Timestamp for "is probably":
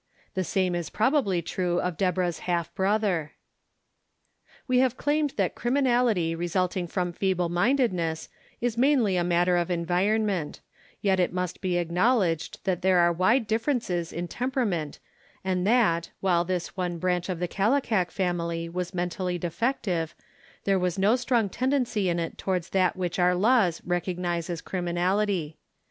0.73-1.43